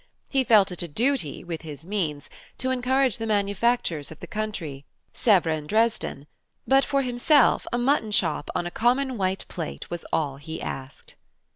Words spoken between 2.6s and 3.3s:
encourage the